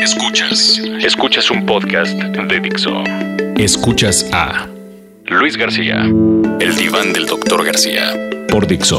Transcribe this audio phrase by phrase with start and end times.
[0.00, 0.80] Escuchas.
[1.02, 3.04] Escuchas un podcast de Dixo.
[3.58, 4.66] Escuchas a
[5.26, 6.06] Luis García.
[6.58, 8.14] El diván del doctor García.
[8.48, 8.98] Por Dixo.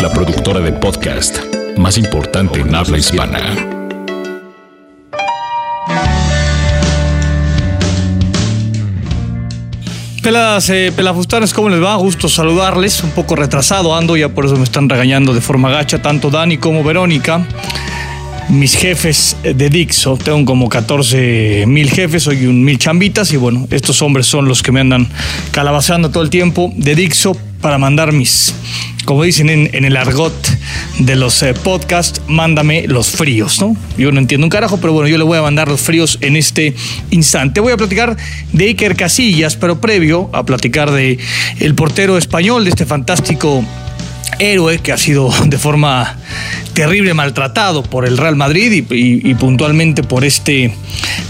[0.00, 1.40] La productora de podcast
[1.76, 3.40] más importante en habla hispana.
[10.22, 11.96] Peladas, eh, pelafustanes, ¿cómo les va?
[11.96, 13.02] Gusto saludarles.
[13.02, 16.58] Un poco retrasado ando, ya por eso me están regañando de forma gacha tanto Dani
[16.58, 17.44] como Verónica
[18.48, 20.16] mis jefes de Dixo.
[20.16, 24.62] Tengo como 14 mil jefes, soy un mil chambitas y bueno, estos hombres son los
[24.62, 25.08] que me andan
[25.50, 28.54] calabazando todo el tiempo de Dixo para mandar mis,
[29.04, 30.32] como dicen en, el argot
[31.00, 33.76] de los eh, podcasts, mándame los fríos, ¿no?
[33.96, 36.36] Yo no entiendo un carajo, pero bueno, yo le voy a mandar los fríos en
[36.36, 36.74] este
[37.10, 37.60] instante.
[37.60, 38.16] Voy a platicar
[38.52, 41.18] de Iker Casillas, pero previo a platicar de
[41.58, 43.64] el portero español, de este fantástico
[44.38, 46.16] héroe que ha sido de forma
[46.74, 50.72] terrible maltratado por el Real Madrid y, puntualmente por este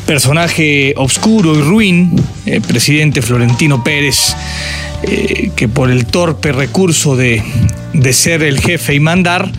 [0.07, 4.35] personaje obscuro y ruin, el presidente Florentino Pérez,
[5.05, 7.43] eh, que por el torpe recurso de,
[8.13, 9.51] ser el jefe y mandar,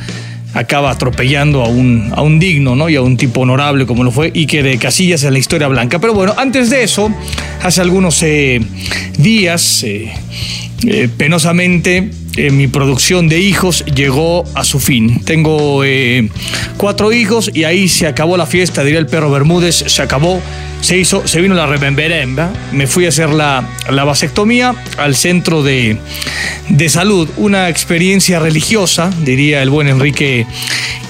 [0.53, 2.89] acaba atropellando a un, a un digno ¿no?
[2.89, 5.99] y a un tipo honorable como lo fue Iker de Casillas en la historia blanca.
[5.99, 7.11] Pero bueno, antes de eso,
[7.61, 8.61] hace algunos eh,
[9.17, 10.11] días, eh,
[11.17, 15.25] penosamente, eh, mi producción de hijos llegó a su fin.
[15.25, 16.29] Tengo eh,
[16.77, 20.41] cuatro hijos y ahí se acabó la fiesta, diría el perro Bermúdez, se acabó
[20.81, 25.61] se hizo, se vino la rememberemba, me fui a hacer la, la vasectomía al centro
[25.61, 25.97] de,
[26.87, 30.47] salud, una experiencia religiosa, diría el buen Enrique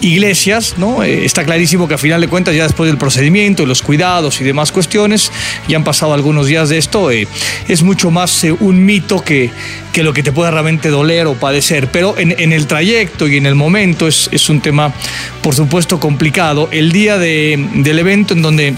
[0.02, 1.04] Iglesias, ¿no?
[1.04, 4.44] Eh, está clarísimo que a final de cuentas, ya después del procedimiento, los cuidados y
[4.44, 5.32] demás cuestiones,
[5.68, 7.28] ya han pasado algunos días de esto, eh,
[7.68, 9.52] es mucho más eh, un mito que,
[9.94, 13.46] que lo que te pueda realmente doler o padecer, pero en, el trayecto y en
[13.46, 14.94] el momento es, es un tema,
[15.42, 16.70] por supuesto, complicado.
[16.72, 18.76] El día del evento en donde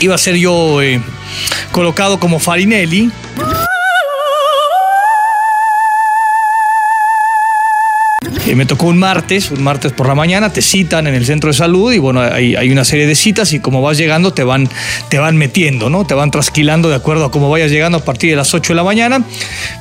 [0.00, 1.00] iba a ser yo eh,
[1.72, 3.10] colocado como Farinelli.
[8.46, 11.48] Eh, me tocó un martes, un martes por la mañana, te citan en el centro
[11.48, 14.68] de salud y bueno, hay, una serie de citas y como vas llegando te van,
[15.08, 16.06] te van metiendo, ¿no?
[16.06, 18.76] Te van trasquilando de acuerdo a cómo vayas llegando a partir de las 8 de
[18.76, 19.24] la mañana.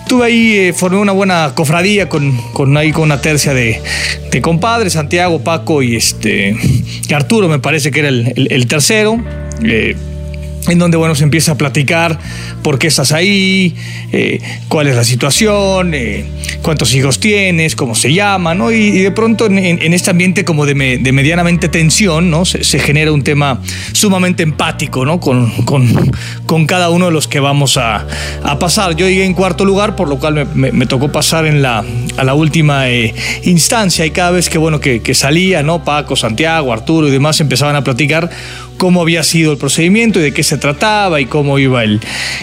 [0.08, 3.82] Tuve ahí, eh, formé una buena cofradía con, con, ahí, con una tercia de,
[4.32, 6.56] de compadres, Santiago, Paco y este,
[7.14, 9.45] Arturo me parece que era el tercero.
[9.64, 9.96] Eh,
[10.68, 12.18] en donde bueno se empieza a platicar
[12.64, 13.76] por qué estás ahí,
[14.12, 16.26] eh, cuál es la situación, eh,
[16.62, 18.72] cuántos hijos tienes, cómo se llama, ¿no?
[18.72, 22.46] Y, de pronto en, este ambiente como de, medianamente tensión, ¿no?
[22.46, 23.62] Se, genera un tema
[23.92, 25.20] sumamente empático, ¿no?
[25.20, 25.52] Con,
[26.46, 28.08] con, cada uno de los que vamos a,
[28.60, 28.96] pasar.
[28.96, 31.84] Yo llegué en cuarto lugar, por lo cual me, tocó pasar en la,
[32.18, 32.90] a la última
[33.44, 35.84] instancia y cada vez que, bueno, que salía, ¿no?
[35.84, 38.32] Paco, Santiago, Arturo y demás empezaban a platicar
[38.78, 42.02] cómo había sido el procedimiento y de qué se trataba y cómo iba el,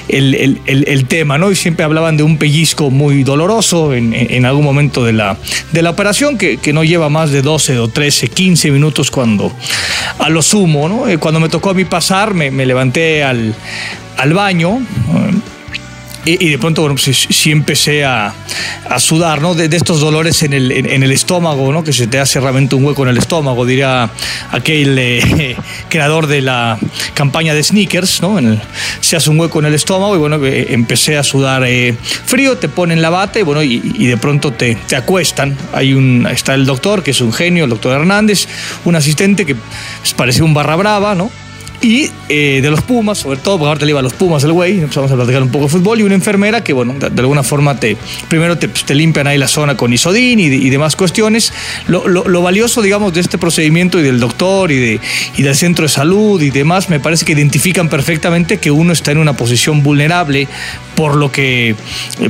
[0.09, 1.51] el, tema, ¿no?
[1.51, 5.37] Y siempre hablaban de un pellizco muy doloroso en, algún momento de la,
[5.73, 9.53] de la operación, que, no lleva más de 12 o 13, 15 minutos cuando,
[10.19, 11.09] a lo sumo, ¿no?
[11.09, 13.55] Eh, cuando me tocó a mí pasar, me, levanté al,
[14.17, 14.81] al baño,
[16.25, 18.33] y, de pronto, bueno, pues sí, empecé a,
[18.99, 19.55] sudar, ¿no?
[19.55, 21.83] De, estos dolores en el, en, el, estómago, ¿no?
[21.83, 24.11] Que se te hace realmente un hueco en el estómago, diría
[24.53, 25.57] aquel eh,
[25.89, 26.79] creador de la
[27.15, 28.39] campaña de sneakers, ¿no?
[29.01, 31.97] se hace un hueco en el estómago y bueno, eh, empecé a sudar eh,
[32.27, 35.57] frío, te ponen la bata y bueno, y, de pronto te, te, acuestan.
[35.73, 38.47] Hay un, está el doctor, que es un genio, el doctor Hernández,
[38.85, 41.31] un asistente que pues, parece un barra brava, ¿no?
[41.83, 44.53] Y eh, de los Pumas, sobre todo, porque ahorita le iba a los Pumas el
[44.53, 47.43] güey, empezamos a platicar un poco de fútbol, y una enfermera que, bueno, de, alguna
[47.43, 47.97] forma te,
[48.29, 51.53] primero te, pues, te, limpian ahí la zona con isodín y, demás cuestiones.
[51.89, 55.01] Lo, lo, valioso, digamos, de este procedimiento y del doctor y, de,
[55.37, 59.11] y del centro de salud y demás, me parece que identifican perfectamente que uno está
[59.11, 60.47] en una posición vulnerable
[60.95, 61.75] por lo que, eh,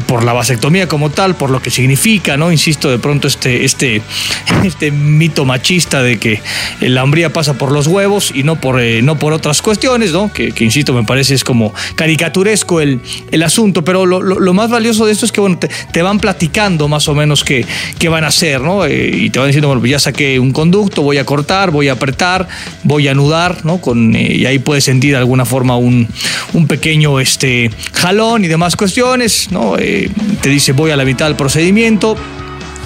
[0.06, 2.52] por la vasectomía como tal, por lo que significa, ¿no?
[2.52, 4.02] Insisto, de pronto este, este,
[4.64, 6.40] este mito machista de que
[6.80, 10.32] la hombría pasa por los huevos y no por, eh, no por otras cuestiones, ¿no?
[10.32, 13.00] Que, insisto, me parece es como caricaturesco el,
[13.30, 17.08] el asunto, pero lo, más valioso de esto es que, bueno, te, van platicando más
[17.08, 17.64] o menos qué,
[17.98, 18.84] qué van a hacer, ¿no?
[18.84, 21.92] Eh, y te van diciendo, bueno, ya saqué un conducto, voy a cortar, voy a
[21.92, 22.48] apretar,
[22.84, 23.80] voy a anudar, ¿no?
[23.94, 26.08] Y ahí puedes sentir de alguna forma un,
[26.52, 29.76] un pequeño este, jalón y demás cuestiones, ¿no?
[29.78, 30.10] Eh,
[30.40, 32.16] te dice voy a la mitad del procedimiento,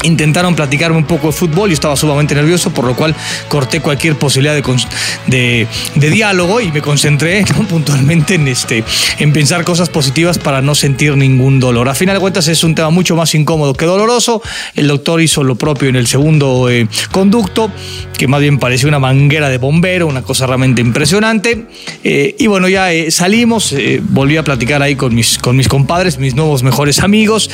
[0.02, 3.14] intentaron platicarme un poco de fútbol y estaba sumamente nervioso, por lo cual
[3.48, 5.66] corté cualquier posibilidad de,
[5.96, 8.84] de, diálogo y me concentré puntualmente en, este,
[9.18, 11.88] en pensar cosas positivas para no sentir ningún dolor.
[11.88, 14.42] A final de cuentas es un tema mucho más incómodo que doloroso.
[14.74, 17.70] El doctor hizo lo propio en el segundo eh, conducto,
[18.16, 21.66] que más bien parecía una manguera de bombero, una cosa realmente impresionante.
[22.04, 23.74] Eh, y bueno, ya eh, salimos,
[24.10, 27.50] volví a platicar ahí con mis, con mis compadres, mis nuevos mejores amigos.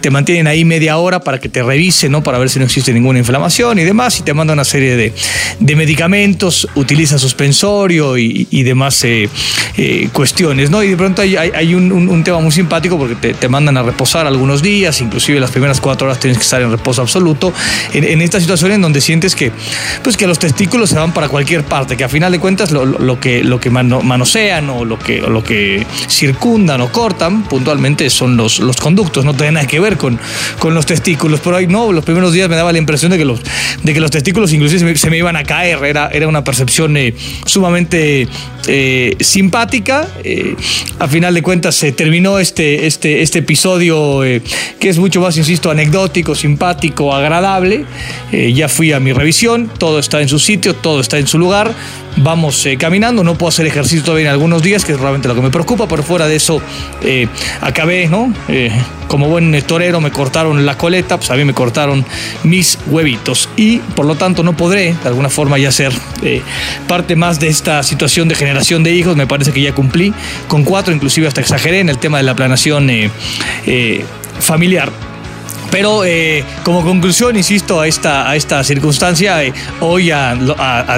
[0.00, 2.22] te mantienen ahí media hora para que te revisen ¿no?
[2.22, 5.12] Para ver si no existe ninguna inflamación y demás, y te manda una serie de,
[5.60, 9.28] de medicamentos, utiliza suspensorio y, y demás eh,
[9.76, 10.82] eh, cuestiones, ¿no?
[10.82, 14.26] Y de pronto hay, hay un, tema muy simpático porque te, te, mandan a reposar
[14.26, 17.52] algunos días, inclusive las primeras cuatro horas tienes que estar en reposo absoluto,
[17.92, 19.52] en, en esta situación en donde sientes que,
[20.02, 22.84] pues que los testículos se van para cualquier parte, que a final de cuentas lo,
[22.84, 28.36] lo que, lo que manosean o lo que, lo que circundan o cortan puntualmente son
[28.36, 30.18] los, los conductos, no tiene nada que ver con,
[30.58, 33.24] con los testículos, pero hay no, los primeros días me daba la impresión de que
[33.24, 33.40] los,
[33.82, 37.14] de que los testículos inclusive se me, iban a caer, era, era una percepción eh,
[37.46, 38.28] sumamente
[38.66, 40.08] eh, simpática.
[40.24, 40.54] Eh,
[40.98, 45.70] a final de cuentas se terminó este, este, este episodio que es mucho más, insisto,
[45.70, 47.84] anecdótico, simpático, agradable.
[48.32, 51.74] ya fui a mi revisión, todo está en su sitio, todo está en su lugar
[52.22, 53.24] vamos caminando.
[53.24, 55.88] No puedo hacer ejercicio todavía en algunos días, que es realmente lo que me preocupa,
[55.88, 56.60] pero fuera de eso
[57.60, 58.32] acabé, ¿no?
[59.08, 62.04] como buen torero me cortaron la coleta, pues a mí me cortaron
[62.44, 65.92] mis huevitos y por lo tanto no podré de alguna forma ya ser
[66.22, 66.42] eh,
[66.86, 69.16] parte más de esta situación de generación de hijos.
[69.16, 70.12] Me parece que ya cumplí
[70.46, 73.10] con cuatro, inclusive hasta exageré en el tema de la planación eh,
[73.66, 74.04] eh,
[74.38, 74.92] familiar.
[75.70, 80.34] Pero eh, como conclusión, insisto, a esta, a esta circunstancia, eh, hoy a,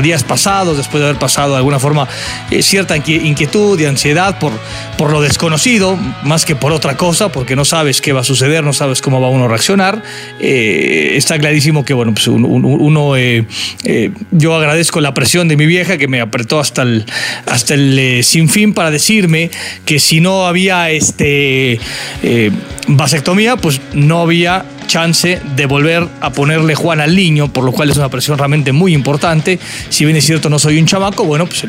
[0.02, 2.08] días pasados, después de haber pasado de alguna forma
[2.50, 4.52] eh, cierta inquietud y ansiedad por,
[4.96, 8.62] por lo desconocido, más que por otra cosa, porque no sabes qué va a suceder,
[8.62, 10.02] no sabes cómo va uno a reaccionar,
[10.38, 13.16] está clarísimo que, bueno, pues uno,
[14.30, 17.04] yo agradezco la presión de mi vieja que me apretó hasta el,
[17.46, 19.50] hasta el sinfín para decirme
[19.84, 21.80] que si no había este
[22.88, 27.90] vasectomía, pues no había chance de volver a ponerle Juan al niño, por lo cual
[27.90, 29.58] es una presión realmente muy importante.
[29.88, 31.64] Si bien es cierto no soy un chamaco, bueno, pues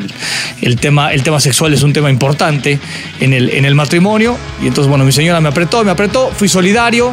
[0.60, 2.80] el, tema, el tema sexual es un tema importante
[3.20, 4.36] en el, en el matrimonio.
[4.60, 7.12] Y entonces, bueno, mi señora me apretó, me apretó, fui solidario,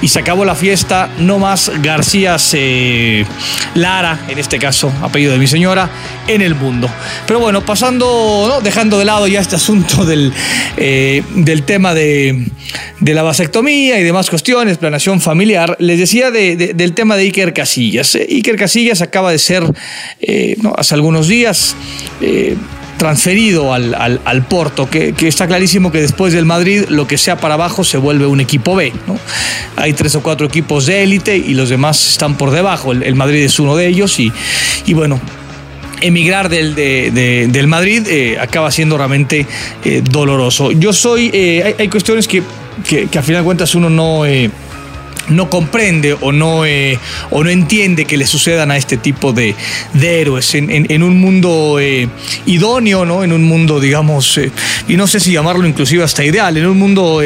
[0.00, 1.10] y se acabó la fiesta.
[1.18, 2.36] No más García
[3.74, 5.90] Lara, en este caso, apellido de mi señora,
[6.26, 6.88] en el mundo.
[7.26, 10.32] Pero bueno, pasando, dejando de lado ya este asunto del,
[10.76, 12.46] eh, del tema de,
[13.00, 18.14] la vasectomía y demás cuestiones, planación familiar, les decía del tema de Iker Casillas.
[18.14, 19.64] Iker Casillas acaba de ser,
[20.20, 21.76] eh, hace algunos días,
[22.20, 22.56] eh,
[22.98, 27.54] transferido al, al, Porto, que, está clarísimo que después del Madrid lo que sea para
[27.54, 28.92] abajo se vuelve un equipo B.
[29.06, 29.18] ¿no?
[29.76, 32.92] Hay tres o cuatro equipos de élite y los demás están por debajo.
[32.92, 34.32] El, Madrid es uno de ellos y,
[34.84, 35.20] y bueno,
[36.00, 39.46] emigrar del, del Madrid eh, acaba siendo realmente
[39.84, 40.72] eh, doloroso.
[40.72, 42.42] Yo soy, eh, hay, cuestiones que,
[42.86, 44.24] que, que, a final de cuentas uno no
[45.30, 46.98] no comprende o no, eh,
[47.30, 49.54] o no entiende que le sucedan a este tipo de,
[50.00, 52.08] héroes en, un mundo eh,
[52.46, 53.24] idóneo, ¿no?
[53.24, 54.50] en un mundo, digamos, eh,
[54.88, 57.20] y no sé si llamarlo inclusive hasta ideal, en un mundo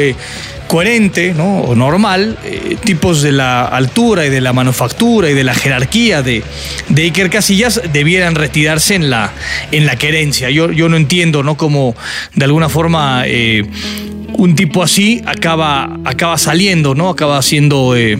[0.67, 1.59] coherente ¿no?
[1.59, 2.37] o normal,
[2.83, 6.43] tipos de la altura y de la manufactura y de la jerarquía de,
[6.89, 9.31] de Iker Casillas debieran retirarse en la,
[9.71, 10.49] en la querencia.
[10.49, 11.57] Yo, yo no entiendo ¿no?
[11.57, 11.95] cómo
[12.33, 13.25] de alguna forma
[14.37, 17.09] un tipo así acaba, acaba saliendo, ¿no?
[17.09, 18.17] Acaba siendo, eh,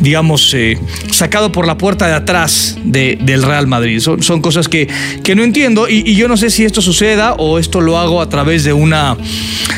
[0.00, 0.78] digamos, eh,
[1.10, 4.00] sacado por la puerta de atrás del Real Madrid.
[4.00, 4.88] Son, son cosas que,
[5.22, 8.28] que, no entiendo y yo no sé si esto suceda o esto lo hago a
[8.28, 9.16] través de una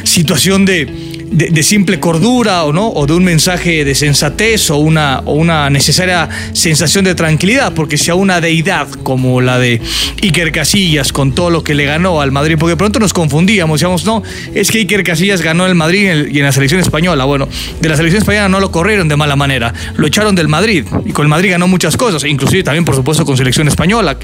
[0.05, 5.21] situación de de, simple cordura o no, o de un mensaje de sensatez o una,
[5.25, 9.81] o una necesaria sensación de tranquilidad, porque si a una deidad como la de
[10.23, 14.05] Iker Casillas, con todo lo que le ganó al Madrid, porque pronto nos confundíamos, decíamos,
[14.05, 14.23] no,
[14.55, 17.25] es que Iker Casillas ganó el Madrid y en la selección española.
[17.25, 17.49] Bueno,
[17.81, 21.13] de la selección española no lo corrieron de mala manera, lo echaron del Madrid y
[21.13, 24.17] con el Madrid ganó muchas cosas, inclusive también, por supuesto, con selección española,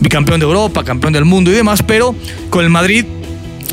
[0.00, 2.14] bicampeón de Europa, campeón del mundo y demás, pero
[2.50, 3.04] con el Madrid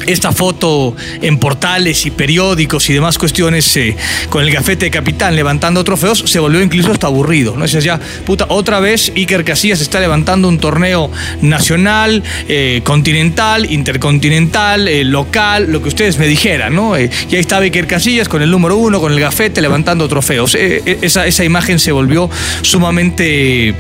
[0.06, 3.96] esta foto en portales y periódicos y demás cuestiones eh,
[4.30, 7.56] con el gafete de capitán levantando trofeos se volvió incluso hasta aburrido.
[7.56, 7.64] ¿no?
[7.64, 11.12] Decías ya, puta, otra vez Iker Casillas está levantando un torneo
[11.42, 16.98] nacional, eh, continental, intercontinental, eh, local, lo que ustedes me dijeran, ¿no?
[16.98, 20.56] y ahí estaba Iker Casillas con el número uno, con el gafete levantando trofeos.
[20.56, 22.30] esa imagen se volvió
[22.62, 23.76] sumamente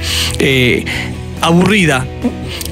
[1.42, 2.06] aburrida.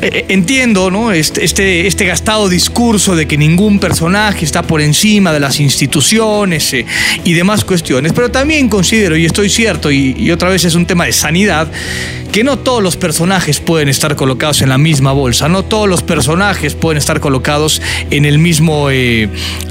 [0.01, 1.11] Eh, eh, entiendo ¿no?
[1.11, 6.73] este, este, este, gastado discurso de que ningún personaje está por encima de las instituciones
[6.73, 6.85] eh,
[7.23, 11.05] y demás cuestiones, pero también considero, y estoy cierto, y, otra vez es un tema
[11.05, 11.71] de sanidad,
[12.31, 16.03] que no todos los personajes pueden estar colocados en la misma bolsa, no todos los
[16.03, 17.81] personajes pueden estar colocados
[18.11, 18.89] en el mismo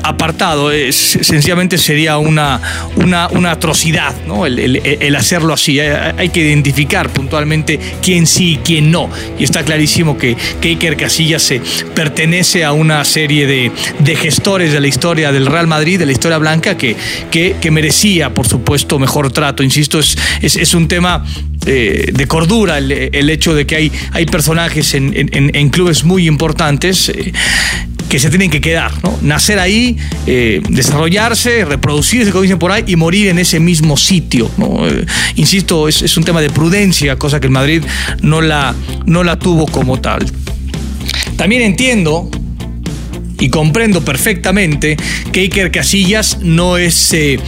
[0.03, 0.71] apartado.
[0.91, 2.61] sencillamente sería una,
[2.97, 4.47] una, una atrocidad ¿no?
[4.47, 5.79] el, hacerlo así.
[5.79, 9.11] Hay, que identificar puntualmente quién sí y quién no.
[9.39, 11.61] Y está clarísimo que, que Casillas se
[11.95, 16.39] pertenece a una serie de, gestores de la historia del Real Madrid, de la historia
[16.39, 16.97] blanca, que,
[17.71, 19.63] merecía, por supuesto, mejor trato.
[19.63, 21.25] Insisto, es, un tema
[21.67, 27.09] eh, de cordura el, hecho de que hay, personajes en, en, clubes muy importantes.
[27.09, 27.33] Eh,
[28.15, 29.19] que se tienen que quedar, ¿no?
[29.23, 29.97] Nacer ahí,
[30.29, 34.89] eh, desarrollarse, reproducirse, como dicen por ahí, y morir en ese mismo sitio, ¿no?
[34.89, 35.05] Eh,
[35.35, 37.83] insisto, es, un tema de prudencia, cosa que el Madrid
[38.23, 38.73] no la,
[39.07, 40.25] no la tuvo como tal.
[41.37, 42.31] También entiendo
[43.39, 44.97] y comprendo perfectamente
[45.33, 47.39] que Iker Casillas no es eh,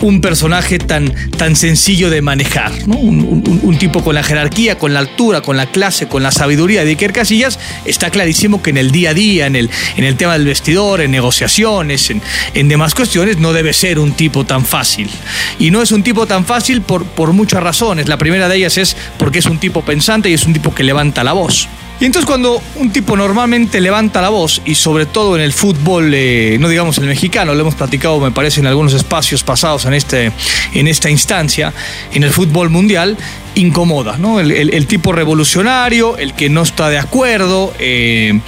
[0.00, 2.72] un personaje tan, tan sencillo de manejar.
[2.86, 6.90] Un, tipo con la jerarquía, con la altura, con la clase, con la sabiduría de
[6.90, 10.34] Iker Casillas, está clarísimo que en el día a día, en el, en el tema
[10.34, 12.22] del vestidor, en negociaciones, en,
[12.54, 15.10] en demás cuestiones, no debe ser un tipo tan fácil.
[15.58, 18.08] Y no es un tipo tan fácil por, por muchas razones.
[18.08, 20.84] La primera de ellas es porque es un tipo pensante y es un tipo que
[20.84, 21.68] levanta la voz.
[22.00, 26.12] Y entonces cuando un tipo normalmente levanta la voz, y sobre todo en el fútbol,
[26.12, 29.94] eh, no digamos el mexicano, lo hemos platicado me parece en algunos espacios pasados en,
[29.94, 30.32] este,
[30.74, 31.72] en esta instancia,
[32.12, 33.16] en el fútbol mundial,
[33.54, 34.40] incomoda, ¿no?
[34.40, 38.40] El, tipo revolucionario, el que no está de acuerdo, eh,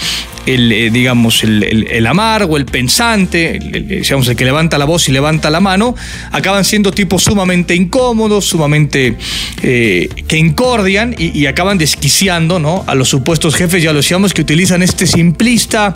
[0.47, 5.13] el, eh, digamos, el, amargo, el pensante, el, digamos, el que levanta la voz y
[5.13, 5.95] levanta la mano,
[6.31, 9.17] acaban siendo tipos sumamente incómodos, sumamente
[9.63, 12.85] eh, que incordian y, acaban desquiciando ¿no?
[12.87, 15.93] a los supuestos jefes, ya lo decíamos, que utilizan este simplista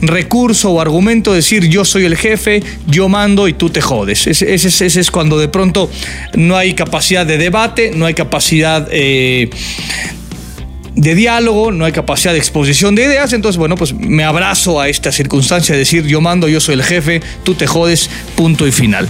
[0.00, 4.26] recurso o argumento de decir yo soy el jefe, yo mando y tú te jodes.
[4.26, 5.90] Ese, ese, es cuando de pronto
[6.34, 9.50] no hay capacidad de debate, no hay capacidad eh,
[10.94, 14.88] de diálogo, no hay capacidad de exposición de ideas, entonces bueno, pues me abrazo a
[14.88, 18.72] esta circunstancia de decir yo mando, yo soy el jefe, tú te jodes, punto y
[18.72, 19.08] final.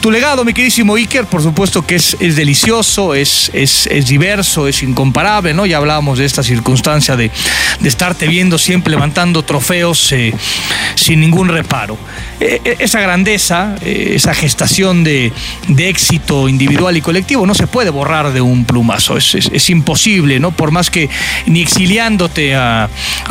[0.00, 4.66] Tu legado, mi queridísimo Iker, por supuesto que es, es delicioso, es, es, es, diverso,
[4.66, 5.66] es incomparable, ¿no?
[5.66, 7.30] Ya hablábamos de esta circunstancia de,
[7.80, 10.34] de estarte viendo siempre levantando trofeos eh,
[10.96, 11.96] sin ningún reparo.
[12.40, 15.32] Eh, eh, esa grandeza, esa gestación de,
[15.68, 20.40] de, éxito individual y colectivo no se puede borrar de un plumazo, es, es imposible,
[20.40, 20.50] ¿no?
[20.50, 21.08] Por más que
[21.46, 22.88] ni exiliándote a,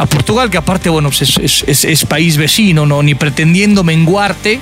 [0.09, 1.37] Portugal, que aparte, bueno, pues
[1.67, 3.03] es, país vecino, ¿no?
[3.03, 4.59] ni pretendiendo menguarte,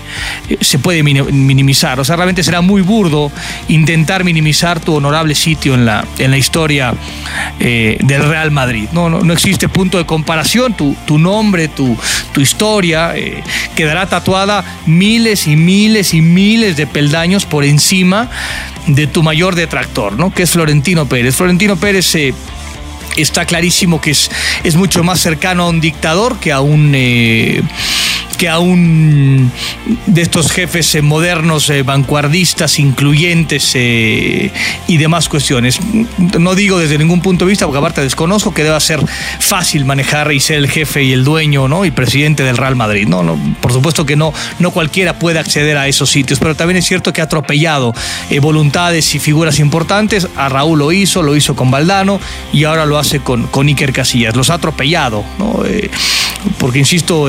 [0.49, 1.99] eh, se puede minimizar.
[1.99, 3.31] O sea, realmente será muy burdo
[3.67, 6.93] intentar minimizar tu honorable sitio en la, en la historia
[7.59, 8.89] eh, del Real Madrid.
[8.91, 11.95] No, no, existe punto de comparación, tu, tu nombre, tu,
[12.33, 13.43] tu historia eh,
[13.75, 14.07] quedará
[14.85, 18.29] miles y miles y miles de peldaños por encima
[18.87, 20.33] de tu mayor detractor, ¿no?
[20.33, 21.35] que es Florentino Pérez.
[21.35, 22.15] Florentino Pérez
[23.15, 24.29] está clarísimo que es,
[24.63, 26.91] es mucho más cercano a un dictador que a un...
[26.95, 27.61] Eh,
[28.37, 29.51] que aún
[30.05, 34.51] de estos jefes eh, modernos, eh, vanguardistas, incluyentes eh,
[34.87, 35.79] y demás cuestiones.
[36.37, 39.03] No digo desde ningún punto de vista, porque aparte desconozco que deba ser
[39.39, 43.07] fácil manejar y ser el jefe y el dueño y presidente del Real Madrid.
[43.07, 46.85] No, por supuesto que no, no cualquiera puede acceder a esos sitios, pero también es
[46.85, 47.93] cierto que ha atropellado
[48.41, 50.27] voluntades y figuras importantes.
[50.35, 52.19] A Raúl lo hizo, lo hizo con Valdano
[52.53, 54.35] y ahora lo hace con, con Iker Casillas.
[54.35, 55.23] Los ha atropellado,
[56.59, 57.27] porque insisto,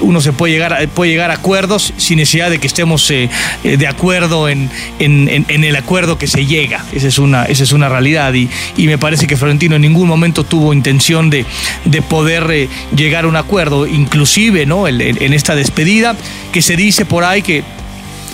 [0.00, 3.28] uno se puede llegar, puede llegar a acuerdos sin necesidad de que estemos eh,
[3.64, 6.84] eh, de acuerdo en, en, el acuerdo que se llega.
[6.92, 10.08] Esa es una, esa es una realidad y, y me parece que Florentino en ningún
[10.08, 11.44] momento tuvo intención de,
[11.84, 14.88] de poder eh, llegar a un acuerdo, inclusive ¿no?
[14.88, 16.16] en, esta despedida
[16.52, 17.62] que se dice por ahí que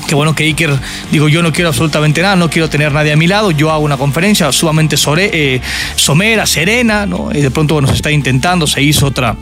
[0.06, 0.70] que bueno que Iker,
[1.10, 3.82] digo, yo no quiero absolutamente nada, no quiero tener nadie a mi lado, yo hago
[3.82, 7.30] una conferencia sumamente somera, serena, ¿no?
[7.32, 9.34] Y de pronto bueno, se está intentando, se hizo otra,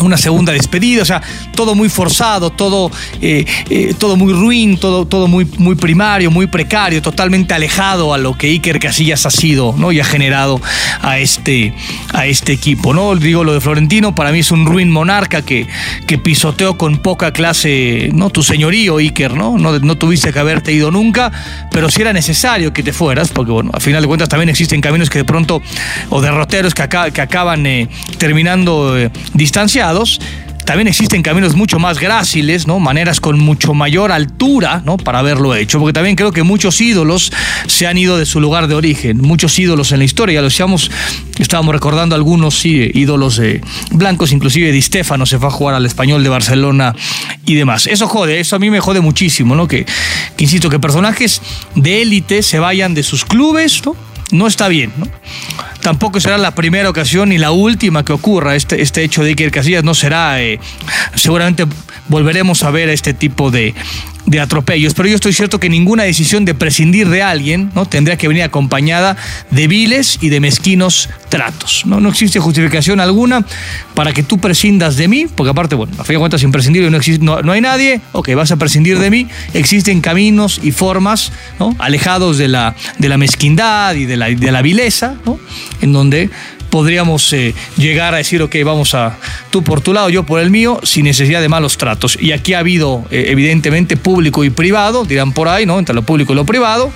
[0.00, 1.22] una segunda despedida, o sea,
[1.54, 6.46] todo muy forzado, todo, eh, eh, todo muy ruin, todo, todo muy, muy primario, muy
[6.46, 9.92] precario, totalmente alejado a lo que Iker Casillas ha sido ¿no?
[9.92, 10.60] y ha generado
[11.00, 11.74] a este,
[12.12, 12.94] a este equipo.
[12.94, 13.14] ¿no?
[13.16, 15.66] Digo lo de Florentino, para mí es un ruin monarca que,
[16.06, 18.30] que pisoteó con poca clase ¿no?
[18.30, 19.58] tu señorío, Iker, ¿no?
[19.58, 19.78] ¿no?
[19.78, 21.30] No tuviste que haberte ido nunca,
[21.70, 24.80] pero si era necesario que te fueras, porque bueno, a final de cuentas también existen
[24.80, 25.62] caminos que de pronto,
[26.08, 28.96] o derroteros que, que acaban eh, terminando
[29.34, 29.82] distanciados
[30.64, 32.78] también existen caminos mucho más gráciles, ¿no?
[32.78, 34.96] Maneras con mucho mayor altura, ¿no?
[34.96, 37.32] Para haberlo hecho, porque también creo que muchos ídolos
[37.66, 40.48] se han ido de su lugar de origen, muchos ídolos en la historia, ya lo
[40.48, 40.90] decíamos,
[41.38, 43.40] estábamos recordando algunos sí, ídolos
[43.90, 46.94] blancos, inclusive Di Stefano se fue a jugar al Español de Barcelona
[47.44, 47.86] y demás.
[47.86, 49.66] Eso jode, eso a mí me jode muchísimo, ¿no?
[49.66, 49.84] Que,
[50.38, 51.42] insisto, que personajes
[51.74, 53.96] de élite se vayan de sus clubes, ¿no?
[54.30, 54.92] No está bien.
[55.82, 58.56] Tampoco será la primera ocasión ni la última que ocurra.
[58.56, 60.58] Este, este hecho de Iker Casillas no será, eh,
[61.14, 61.66] seguramente
[62.08, 63.74] volveremos a ver este tipo de,
[64.40, 67.84] atropellos, pero yo estoy cierto que ninguna decisión de prescindir de alguien ¿no?
[67.84, 69.14] tendría que venir acompañada
[69.50, 71.82] de viles y de mezquinos tratos.
[71.84, 72.00] ¿no?
[72.00, 73.44] no existe justificación alguna
[73.94, 76.98] para que tú prescindas de mí, porque aparte, bueno, a fin de cuentas, imprescindible no,
[77.20, 81.30] no, no hay nadie, ok, vas a prescindir de mí, existen caminos y formas
[81.78, 85.38] alejados de la, de la mezquindad y de la, de la vileza, ¿no?
[85.82, 86.30] en donde
[86.72, 89.18] podríamos eh, llegar a decir, ok, vamos a
[89.50, 92.16] tú por tu lado, yo por el mío, sin necesidad de malos tratos.
[92.18, 95.78] Y aquí ha habido, eh, evidentemente, público y privado, dirán por ahí, ¿no?
[95.78, 96.90] Entre lo público y lo privado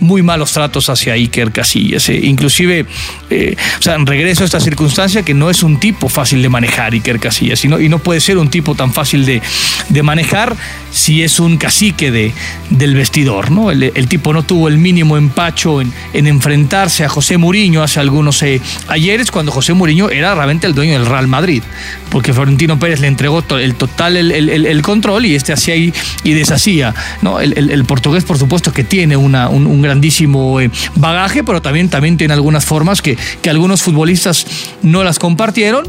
[0.00, 2.08] muy malos tratos hacia Iker Casillas.
[2.08, 2.20] Eh.
[2.24, 2.86] Inclusive,
[3.30, 6.92] eh, o sea, regreso a esta circunstancia que no es un tipo fácil de manejar
[6.92, 9.42] Iker Casillas y no, y no puede ser un tipo tan fácil de,
[9.88, 10.56] de manejar
[10.90, 12.32] si es un cacique de,
[12.70, 13.50] del vestidor.
[13.50, 13.70] ¿no?
[13.70, 18.42] El, tipo no tuvo el mínimo empacho en, en enfrentarse a José Mourinho hace algunos
[18.42, 21.62] eh, ayeres cuando José Mourinho era realmente el dueño del Real Madrid,
[22.10, 25.92] porque Florentino Pérez le entregó el total el, el, control y este hacía y,
[26.24, 26.94] y deshacía.
[27.22, 27.40] ¿no?
[27.40, 32.16] El, portugués, por supuesto, que tiene una, un, un grandísimo eh, bagaje, pero también, también
[32.16, 34.46] tiene algunas formas que, que algunos futbolistas
[34.82, 35.82] no las compartieron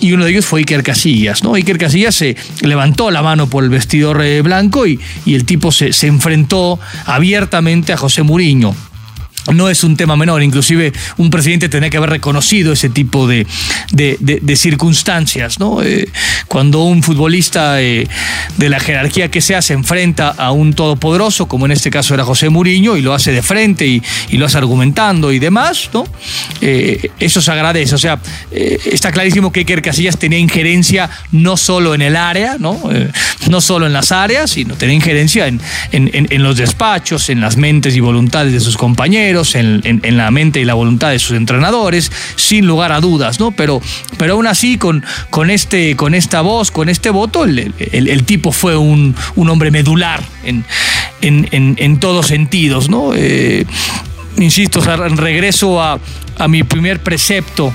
[0.00, 1.44] y uno de ellos fue Iker Casillas.
[1.44, 1.54] ¿no?
[1.54, 5.72] Iker Casillas se levantó la mano por el vestidor eh, blanco y, y el tipo
[5.72, 8.74] se, se, enfrentó abiertamente a José Mourinho
[9.52, 13.46] no es un tema menor, inclusive un presidente tenía que haber reconocido ese tipo de,
[13.90, 15.58] de, circunstancias.
[15.58, 15.82] ¿no?
[15.82, 16.08] Eh,
[16.48, 18.06] cuando un futbolista eh,
[18.56, 22.24] de la jerarquía que sea se enfrenta a un todopoderoso, como en este caso era
[22.24, 24.02] José Muriño, y lo hace de frente y,
[24.34, 26.04] lo hace argumentando y demás, ¿no?
[26.60, 27.94] Eh, eso se agradece.
[27.94, 28.18] O sea,
[28.50, 32.80] está clarísimo que Iker Casillas tenía injerencia no solo en el área, no,
[33.48, 35.60] no solo en las áreas, sino tenía injerencia en,
[35.92, 40.64] en los despachos, en las mentes y voluntades de sus compañeros en, la mente y
[40.64, 43.50] la voluntad de sus entrenadores, sin lugar a dudas, ¿no?
[43.50, 43.80] Pero,
[44.16, 48.76] pero aún así, con, con, este, con esta voz, con este voto, el, tipo fue
[48.76, 50.64] un, hombre medular en,
[51.20, 53.12] en, todos sentidos, ¿no?
[53.14, 53.66] Eh,
[54.36, 55.98] insisto, regreso a,
[56.38, 57.72] a mi primer precepto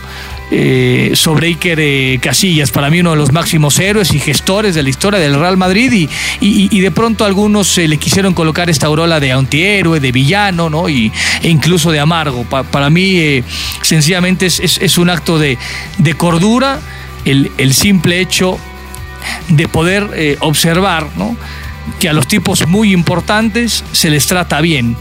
[0.52, 4.82] eh, sobre Iker eh, Casillas, para mí uno de los máximos héroes y gestores de
[4.82, 6.10] la historia del Real Madrid
[6.42, 10.90] y, de pronto algunos eh, le quisieron colocar esta aurola de antihéroe, de villano, ¿no?
[10.90, 11.12] Y,
[11.44, 12.46] e incluso de amargo.
[12.46, 13.44] para mí
[13.84, 15.58] sencillamente es, un acto de,
[16.18, 16.80] cordura
[17.26, 18.58] el, el, simple hecho
[19.50, 21.38] de poder observar, ¿no?
[22.00, 24.96] que a los tipos muy importantes se les trata bien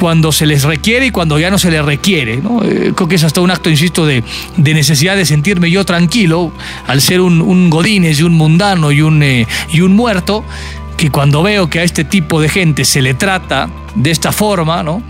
[0.00, 2.38] cuando se les requiere y cuando ya no se les requiere.
[2.38, 2.62] ¿no?
[2.64, 4.24] Eh, creo que es hasta un acto, insisto, de,
[4.56, 6.52] necesidad de sentirme yo tranquilo
[6.86, 10.42] al ser un, un godines y un mundano y un, eh, y un muerto
[10.96, 14.82] que cuando veo que a este tipo de gente se le trata de esta forma,
[14.82, 15.02] ¿no?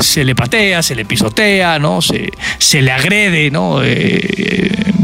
[0.00, 2.00] Se le patea, se le pisotea, ¿no?
[2.00, 3.82] Se, se le agrede, ¿no?
[3.82, 4.94] Eh,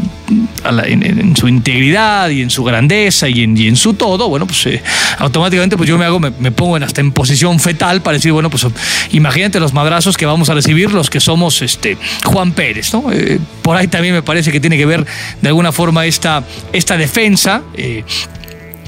[0.87, 4.83] en, su integridad y en su grandeza y en, en su todo, bueno, pues eh,
[5.19, 8.51] automáticamente pues yo me hago, me, pongo en, hasta en posición fetal para decir, bueno,
[8.51, 8.67] pues
[9.11, 13.11] imagínate los madrazos que vamos a recibir los que somos este, Juan Pérez, ¿no?
[13.13, 15.07] Eh, por ahí también me parece que tiene que ver
[15.41, 17.63] de alguna forma esta, esta defensa.
[17.75, 18.05] Eh,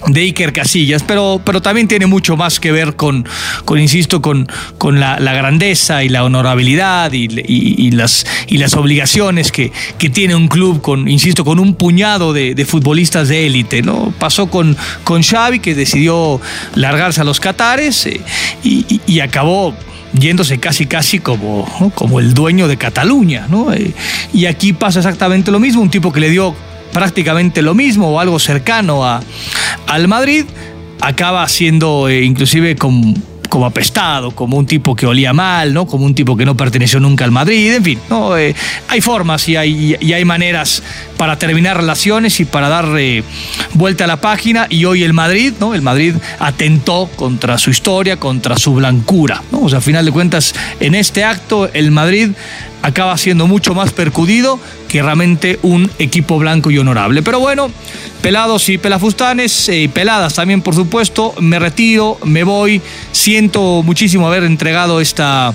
[0.06, 3.26] de Iker Casillas, pero, pero también tiene mucho más que ver con,
[3.64, 4.46] con insisto, con,
[4.78, 10.48] con la, grandeza y la honorabilidad y, las, y las obligaciones que, que, tiene un
[10.48, 13.82] club con, insisto, con un puñado de, futbolistas de élite.
[13.82, 14.12] ¿no?
[14.18, 16.40] Pasó con, con Xavi, que decidió
[16.74, 18.20] largarse a los Catares eh,
[18.62, 19.74] y, acabó
[20.12, 23.46] yéndose casi casi como, como el dueño de Cataluña.
[23.48, 23.72] ¿no?
[23.72, 23.94] Eh,
[24.32, 26.54] y aquí pasa exactamente lo mismo, un tipo que le dio
[26.94, 29.20] prácticamente lo mismo o algo cercano a,
[29.86, 30.44] al Madrid,
[31.00, 33.14] acaba siendo eh, inclusive como,
[33.64, 35.86] apestado, como un tipo que olía mal, ¿no?
[35.86, 38.36] como un tipo que no perteneció nunca al Madrid, en fin, ¿no?
[38.36, 38.52] Eh,
[38.88, 40.82] hay formas y hay, y hay maneras
[41.16, 42.88] para terminar relaciones y para dar
[43.74, 45.72] vuelta a la página y hoy el Madrid, ¿no?
[45.74, 49.40] el Madrid atentó contra su historia, contra su blancura.
[49.52, 52.30] O sea, a final de cuentas, en este acto el Madrid
[52.84, 57.22] acaba siendo mucho más percudido que realmente un equipo blanco y honorable.
[57.22, 57.70] Pero bueno,
[58.20, 64.26] pelados y pelafustanes eh, y peladas también por supuesto, me retiro, me voy, siento muchísimo
[64.26, 65.54] haber entregado esta,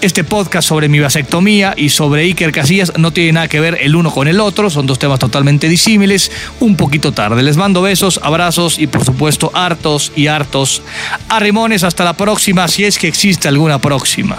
[0.00, 3.96] este podcast sobre mi vasectomía y sobre Iker Casillas, no tiene nada que ver el
[3.96, 7.42] uno con el otro, son dos temas totalmente disímiles, un poquito tarde.
[7.42, 10.82] Les mando besos, abrazos y por supuesto hartos y hartos
[11.28, 14.38] arrimones, hasta la próxima, si es que existe alguna próxima.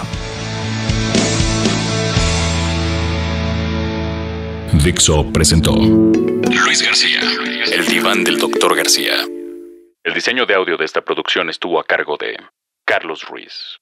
[4.72, 7.20] Dixo presentó Luis García,
[7.72, 9.14] el diván del doctor García.
[10.04, 12.36] El diseño de audio de esta producción estuvo a cargo de
[12.86, 13.78] Carlos Ruiz.